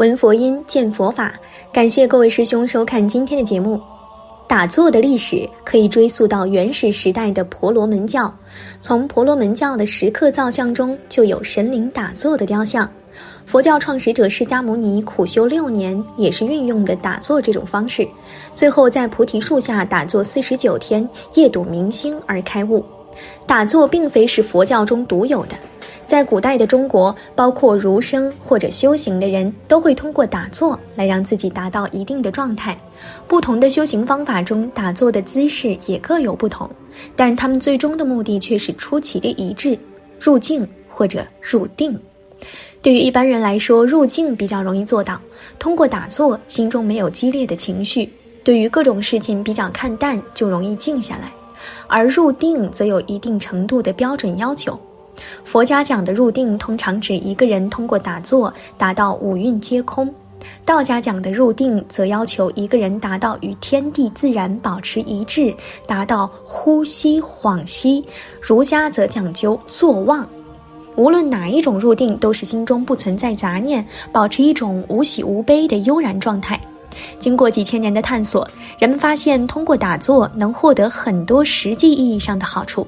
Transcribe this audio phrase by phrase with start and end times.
[0.00, 1.34] 闻佛音，见佛法。
[1.70, 3.78] 感谢各位师兄收看今天的节目。
[4.48, 8.34] 打坐的历史可以追溯到原始时代的婆罗门教，
[8.80, 12.90] 从婆罗门教的石刻造像中就有神灵打坐的雕像。
[13.44, 18.08] 佛教创始者释迦牟尼苦修六年，也是运用的打坐这种方式，
[18.54, 22.82] 最后在菩提树下打坐四十九天，夜睹明星而开悟。
[23.46, 25.54] 打坐并非是佛教中独有的。
[26.10, 32.76] 在古代的中国，包括儒生或者修行的人都会通过打坐来让自己达到一定的状态。
[33.28, 36.68] 不同的修行方法中，打坐的姿势也各有不同，
[37.14, 39.78] 但他们最终的目的却是出奇的一致：
[40.18, 41.96] 入静或者入定。
[42.82, 45.20] 对于一般人来说，入静比较容易做到，
[45.60, 51.28] 通过打坐，心中没有激烈的情绪，对于各种事情比较看淡，就容易静下来；
[51.86, 54.76] 而入定则有一定程度的标准要求。
[55.44, 60.08] 佛家讲的入定，通常指一个人通过打坐达到五蕴皆空；
[60.64, 65.54] 道家讲的入定，则要求一个人达到与天地自然保持一致，
[65.86, 68.02] 达到呼吸恍兮；
[68.40, 70.26] 儒家则讲究坐忘。
[70.96, 76.60] 无论哪一种入定，都是心中不存在杂念，保持一种无喜无悲的悠然状态。
[77.18, 78.46] 经过几千年的探索，
[78.78, 82.86] 人们发现通过打坐能获得很多实际意义上的好处。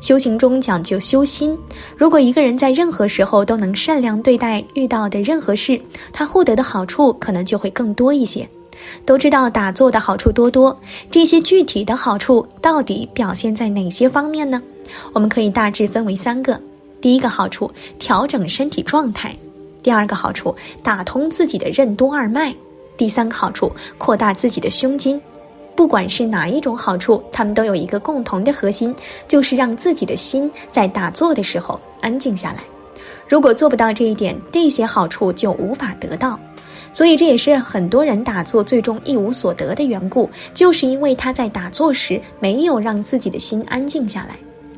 [0.00, 1.56] 修行中讲究修心，
[1.96, 5.80] 如果一个人在任何时候都能善良对待遇到的任何事，
[6.12, 8.48] 他获得的好处可能就会更多一些。
[9.04, 10.78] 都知道打坐的好处多多，
[11.10, 14.62] 这些具体的好处到底表现在哪些方面呢？
[15.12, 16.58] 我们可以大致分为三个：
[17.00, 19.32] 第一个好处，调整身体状态；
[19.82, 22.52] 第二个好处，打通自己的任督二脉；
[22.96, 25.20] 第三个好处，扩大自己的胸襟。
[25.78, 28.92] 不管是哪一种好处，他们都有一个共同的核心，
[29.28, 32.64] 就是让自己的心在打坐的时候安静下来。
[33.28, 36.36] 如果做不到这一点，这些好处就无法得到。
[36.92, 44.34] 所以这也是很多人打坐最终一无所得的缘故，就是因为他在打坐时没有让自己的心安静下来。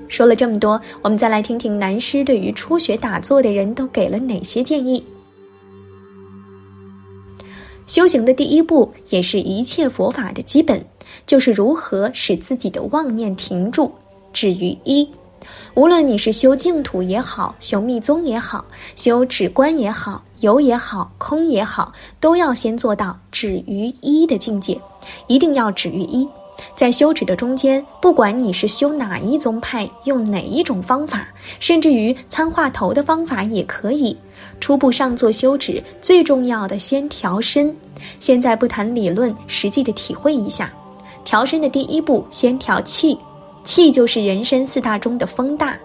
[0.06, 5.02] 说了这么多，我们再来听听南师对于初学打坐的人都给了哪些建议。
[7.86, 10.80] 修行的第一步，也是一切佛法的基本，
[11.30, 13.92] 就是如何使自己的妄念停住，
[14.32, 15.08] 止于一。
[15.74, 18.64] 无论你是修净土也好，修密宗也好，
[18.96, 24.76] 修止观也好，有也好，空也好，都要先做到止于一的境界，
[25.28, 26.28] 一定要止于一。
[26.74, 31.28] 在修止的中间，不管你是修哪一宗派，用哪一种方法，
[31.60, 34.18] 甚至于参话头的方法也可以。
[34.58, 37.72] 初步上座修止，最重要的先调身。
[38.18, 40.72] 现在不谈理论，实际的体会一下。
[41.24, 43.18] 调身的第一步，先调气。
[43.62, 45.78] 气就是人身四大中的风大。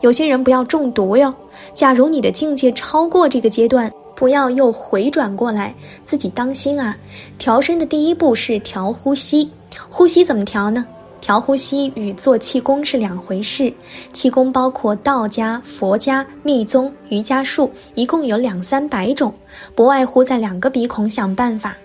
[0.00, 1.32] 有些人不要中毒哟。
[1.72, 5.72] 假如你的境界超过这个阶段，不要又回转过来，
[6.04, 6.96] 自己当心啊。
[7.38, 9.48] 调身的第一步是调呼吸。
[9.88, 10.84] 呼吸怎么调呢？
[11.20, 13.72] 调呼吸与做气功是两回事。
[14.12, 19.32] 气功包括道家、佛家、密宗、瑜伽术，一共有两三百种，
[19.74, 21.76] 不外乎在两个鼻孔想办法。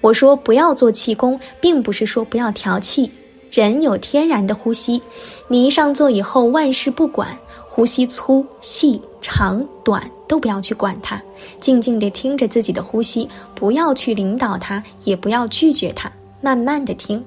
[0.00, 3.10] 我说不要做气功，并不是说不要调气。
[3.50, 5.02] 人有天然的呼吸，
[5.48, 7.36] 你一上座以后，万事不管，
[7.68, 11.20] 呼吸粗细长短都不要去管它，
[11.58, 17.24] 静静地听着自己的呼吸，不要去领导它，也不要拒绝它，慢慢的听。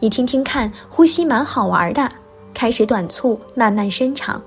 [0.00, 2.10] 你听听看，呼吸蛮好玩的，
[2.54, 4.42] 开始短促，慢慢伸长。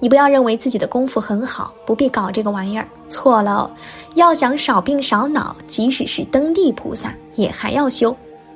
[0.00, 3.70] 你不要认为自己的功夫很好，不必搞这个玩意儿，错了。
[4.14, 8.14] 要想少病少恼，即使是登地菩萨也还要修。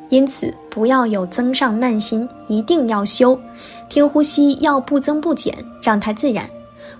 [0.09, 3.39] 因此，不要有增上慢心，一定要修。
[3.89, 5.53] 听呼吸要不增不减，
[5.83, 6.49] 让它自然。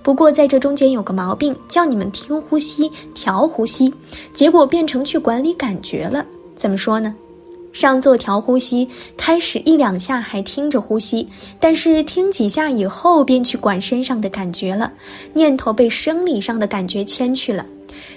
[0.03, 3.93] 不过在这中间有个毛病，叫你们听呼吸、调呼吸，
[4.33, 6.25] 结果变成去管理感觉了。
[6.55, 7.15] 怎么说呢？
[7.77, 8.89] 上座调呼吸，
[9.19, 11.29] 开始一两下还听着呼吸，
[11.61, 14.91] 但是听几下以后便去管身上的感觉了，
[15.35, 17.67] 念头被生理上的感觉牵去了。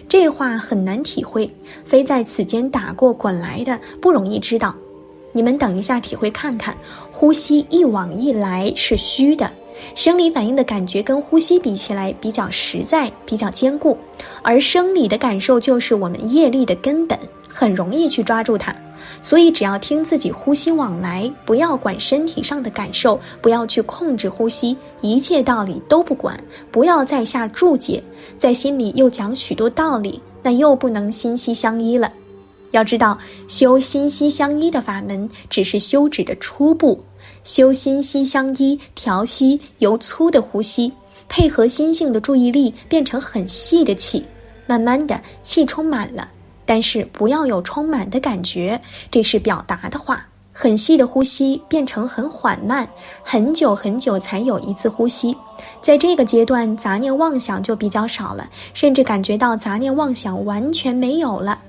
[0.07, 1.53] 这话很难体会，
[1.83, 4.73] 非在此间打过滚来的不容易知道。
[5.33, 6.73] 你们等一下体会看看，
[7.11, 9.51] 呼吸一往一来是虚的，
[9.93, 13.97] 生理反应的感觉跟呼吸比起来比较实在，比较坚固，
[14.41, 17.19] 而生理的感受就是我们业力的根本，
[17.49, 18.73] 很容易去抓住它。
[19.21, 26.41] 所以，只要听自己呼吸往来，不要管身体上的感受，不要去控制呼吸，一切道理都不管，
[26.71, 28.03] 不要再下注解，
[28.37, 32.11] 在心里又讲许多道理，那又不能心息相依了。
[32.71, 33.17] 要知道，
[33.47, 37.03] 修心息相依的法门只是修止的初步，
[37.43, 40.93] 修心息相依，调息由粗的呼吸
[41.27, 44.23] 配合心性的注意力，变成很细的气，
[44.67, 46.29] 慢慢的气充满了。
[46.69, 48.79] 但是不要有充满的感觉，
[49.09, 50.27] 这是表达的话。
[50.53, 52.87] 很细的呼吸变成很缓慢，
[53.23, 55.35] 很久很久才有一次呼吸。
[55.81, 61.59] 在这个阶段，杂念妄想就比较少了，甚至感觉到杂念妄想完全没有了。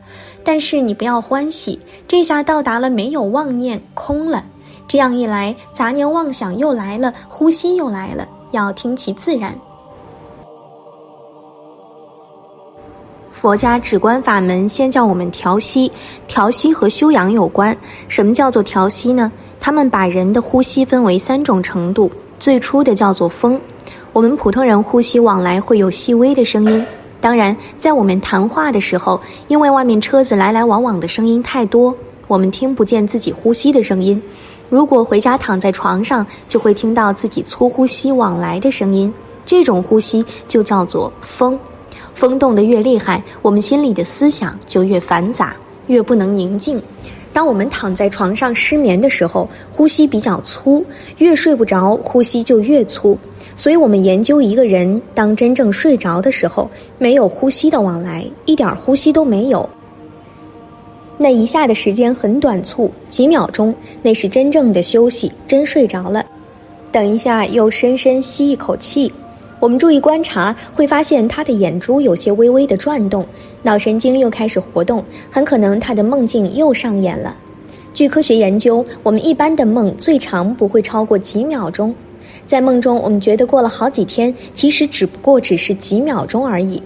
[0.44, 4.44] 但是你不要欢喜，这下到达了没有妄念空了。
[4.86, 9.58] 这样一来，杂念妄想又来了，呼吸又来了，要听其自然。
[13.40, 15.90] 佛家止观法门先叫我们调息，
[16.28, 17.74] 调息和修养有关。
[18.06, 19.32] 什么叫做调息呢？
[19.58, 23.58] 他们把人的呼吸分为三种程度，最初的叫做风。
[24.12, 26.84] 我们普通人呼吸往来会有细微的声音，
[27.18, 31.96] 当然，在我们谈话的时候，因为外面车子来来往往的声音太多，
[32.28, 34.22] 我们听不见自己呼吸的声音。
[34.68, 39.10] 如果回家躺在床上，就会听到自己粗呼吸往来的声音，
[39.46, 41.58] 这种呼吸就叫做风。
[42.12, 46.80] 风动得越厉害，我们心里的思想就越繁杂，越不能宁静。
[47.32, 50.84] 当我们躺在床上失眠的时候，呼吸比较粗，
[51.18, 53.16] 越睡不着，呼吸就越粗。
[53.54, 56.68] 所以，我们研究一个人，当真正睡着的时候，
[56.98, 59.68] 没有呼吸的往来，一点呼吸都没有。
[61.18, 66.24] 那一下的时间很短促，几秒钟，那是真正的休息，真睡着了。
[66.90, 69.12] 等一下，又深深吸一口气。
[69.60, 73.26] 我们注意观察，会发现他的眼珠有些微微的转动，
[73.62, 77.36] 脑神经又开始活动，很可能他的梦境又上演了。
[77.92, 81.94] 据科学研究，我们一般的梦最长不会超过几秒钟，
[82.46, 86.82] 在梦中我们觉得过了好几天，其实只不过只是几秒钟而已。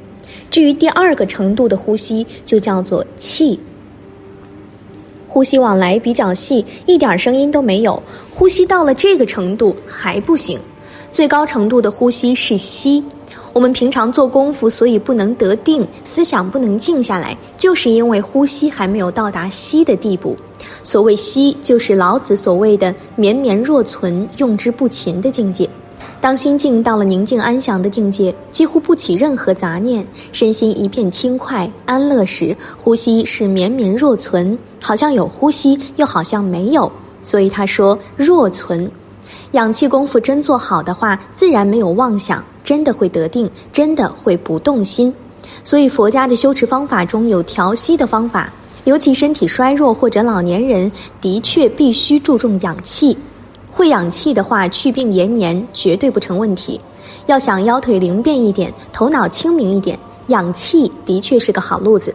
[0.51, 3.61] 至于第二个程度的呼吸，就叫做气，
[5.29, 8.03] 呼吸往来比较细，一点声音都没有。
[8.33, 10.59] 呼吸到了这个程度还不行。
[11.15, 13.01] 最高程度的呼吸是吸。
[13.53, 20.37] 我们平常做功夫，所以不能得定，思想不能静下来，就是因为呼吸还没有到达吸的地步。
[20.83, 25.71] 所谓吸，就是老子所谓的绵绵若存，用之不勤的境界。
[26.21, 36.91] 当心境到了宁静安详的境界，几乎不起任何杂念，身心一片轻快安乐时，呼吸是绵绵若存，好像有呼吸，又好像没有。
[37.23, 38.91] 所以他说若存。
[39.53, 45.15] 氧气功夫真做好的话，自然没有妄想，真的会得定，真的会不动心。
[45.63, 48.53] 所以佛家的修持方法中有调息的方法，
[48.85, 50.91] 尤其身体衰弱或者老年人，
[51.21, 53.17] 的确必须注重养气。
[53.71, 56.81] 会养气的话，去病延年绝对不成问题。
[57.27, 59.99] 要想腰腿灵便一点，头脑清明一点，
[60.29, 62.15] 养气的确是个好路子。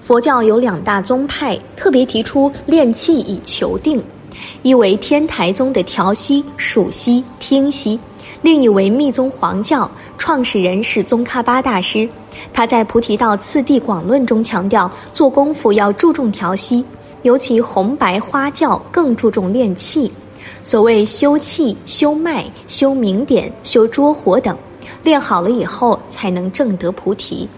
[0.00, 4.02] 佛教有两大宗派，特别提出练气以求定。
[4.62, 7.98] 一为天台宗的调息、数息、听息，
[8.42, 12.08] 另一为密宗黄教创始人是宗喀巴大师。
[12.52, 16.84] 他在《菩提道次第广论》中强调，做功夫要注重调息，
[17.22, 20.10] 尤其红白花教更注重练气。
[20.64, 24.56] 所谓修气、修脉、修明点、修捉火等，
[25.02, 27.48] 练好了以后才能证得菩提。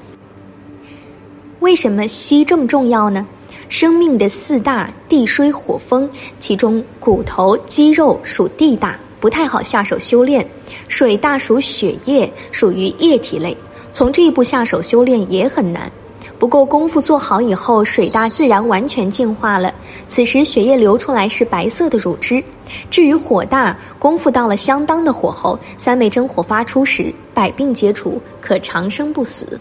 [1.61, 3.25] 为什么息这么重要呢？
[3.73, 6.07] 生命的四大地水火风，
[6.39, 10.45] 其中骨头肌肉属地大，不太好下手修炼；
[10.89, 13.57] 水大属血液，属于液体类，
[13.91, 15.91] 从这一步下手修炼也很难。
[16.39, 19.73] 不过功夫做好以后，水大自然完全净化了，
[20.07, 22.45] 此时血液流出来是白色的乳汁。
[22.91, 29.59] 至于火大，功夫到了相当的火候，三昧真火发出时，百病皆除，可长生不死。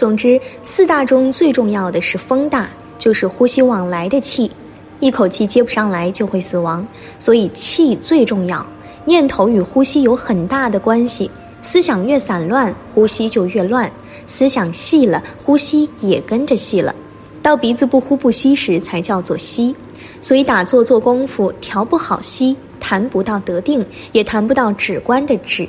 [0.00, 4.50] 总之，四大中最重要的是风大，就是呼吸往来的气，
[4.98, 6.86] 一口气接不上来就会死亡，
[7.18, 8.66] 所以气最重要。
[9.04, 11.30] 念头与呼吸有很大的关系，
[11.60, 13.86] 思想越散乱，呼吸就越乱；
[14.26, 16.94] 思想细了，呼吸也跟着细了。
[17.42, 19.76] 到鼻子不呼不吸时，才叫做吸。
[20.22, 25.68] 所以打坐做功夫，调不好吸，谈不到得定，也谈不到止观的止，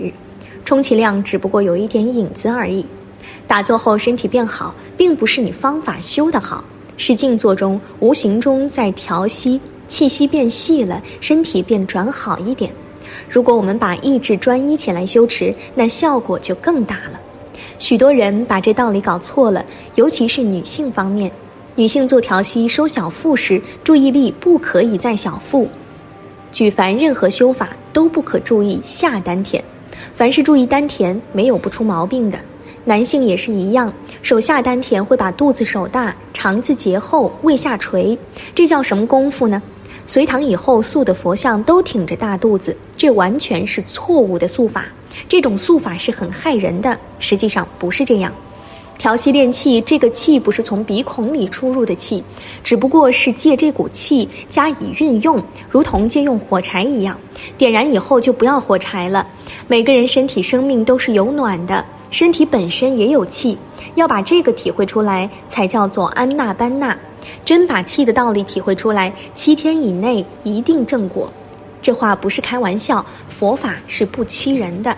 [0.64, 2.86] 充其量只不过有一点影子而已。
[3.48, 6.64] 打坐后身体变好，并不是你方法修得好，
[6.98, 12.72] 是静坐中无形中在调息，气息变细了，身体便转好一点。
[13.30, 17.20] 如果我们把意志专一起来修持，那效果就更大了。
[17.78, 21.32] 许多人把这道理搞错了，尤其是女性方面，
[21.76, 25.68] 女性做调息收小腹时，注意力不可以在小腹。
[26.52, 29.64] 举凡任何修法都不可注意下丹田，
[30.14, 32.38] 凡是注意丹田，没有不出毛病的。
[32.84, 38.18] 男性也是一样，手下丹田会把肚子手大，肠子结厚，胃下垂，
[38.56, 39.62] 这叫什么功夫呢？
[40.06, 44.86] 隋唐以后塑的佛像都挺着大肚子，这完全是错误的塑法。
[45.28, 48.34] 这种塑法是很害人的，实际上不是这样。
[48.98, 52.24] 调息练气，这个气不是从鼻孔里出入的气，
[52.64, 57.20] 只不过是借这股气加以运用，如同借用火柴一样，
[57.58, 59.26] 点燃以后就不要火柴了。
[59.68, 63.58] 每个人身体生命都是有暖的，身体本身也有气，
[63.96, 66.96] 要把这个体会出来，才叫做安纳班纳。
[67.46, 71.32] 真把气的道理体会出来，七天以内一定正果。
[71.82, 74.96] 这话不是开玩笑，佛法是不欺人的。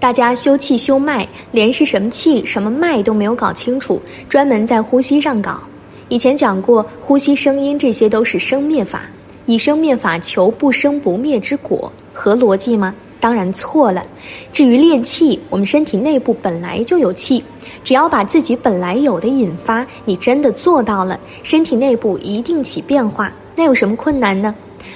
[0.00, 5.62] 大家修气修脉，连是什么气、什么脉都没有搞清楚，专门在呼吸上搞。
[6.08, 9.02] 以前讲过，呼吸声音这些都是生灭法，
[9.46, 12.94] 以生灭法求不生不灭之果，合逻辑吗？
[13.22, 14.04] 当然错了。
[14.52, 17.44] 至于练气，我们身体内部本来就有气，
[17.84, 23.32] 只要把自己本来有的引发，你真的做到了，身体内部一定起变化。
[23.54, 24.52] 那有什么困难呢？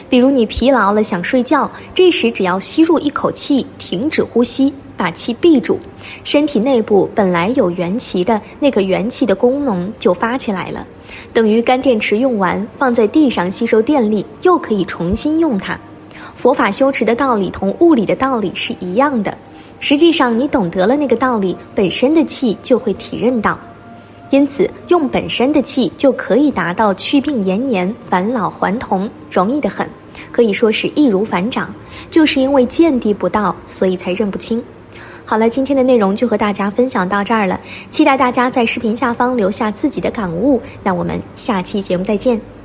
[0.09, 4.75] 比如你疲劳了想睡觉，这时只要吸入一口气，停止呼吸。
[4.99, 5.79] 把气闭住，
[6.25, 10.87] 身体内部本来有元气的那个元气的功能就发起来了，
[11.35, 15.79] 等于干电池用完放在地上吸收电力，又可以重新用它。
[16.37, 19.37] 佛法修持的道理同物理的道理是一样的。
[19.81, 23.59] 实际上，你懂得了那个道理，本身的气就会体认到，
[24.31, 29.89] 因此用本身的气就可以达到去病延年、返老还童，容易得很，
[30.33, 31.75] 可以说是易如反掌。
[32.11, 34.63] 就是因为见地不到，所以才认不清。
[35.25, 40.61] 好了，今天的内容就和大家分享到这儿了，期待大家在视频下方留下自己的感悟。
[40.85, 42.56] 那我们下期节目再见。